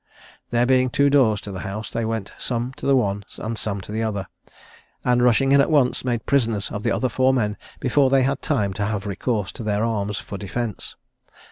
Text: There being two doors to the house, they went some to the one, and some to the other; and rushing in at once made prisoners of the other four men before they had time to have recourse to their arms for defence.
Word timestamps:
There 0.49 0.65
being 0.65 0.89
two 0.89 1.11
doors 1.11 1.41
to 1.41 1.51
the 1.51 1.59
house, 1.59 1.91
they 1.91 2.05
went 2.05 2.33
some 2.35 2.73
to 2.77 2.87
the 2.87 2.95
one, 2.95 3.23
and 3.37 3.55
some 3.55 3.81
to 3.81 3.91
the 3.91 4.01
other; 4.01 4.25
and 5.05 5.21
rushing 5.21 5.51
in 5.51 5.61
at 5.61 5.69
once 5.69 6.03
made 6.03 6.25
prisoners 6.25 6.71
of 6.71 6.81
the 6.81 6.91
other 6.91 7.07
four 7.07 7.35
men 7.35 7.55
before 7.79 8.09
they 8.09 8.23
had 8.23 8.41
time 8.41 8.73
to 8.73 8.85
have 8.85 9.05
recourse 9.05 9.51
to 9.51 9.61
their 9.63 9.85
arms 9.85 10.17
for 10.17 10.39
defence. 10.39 10.95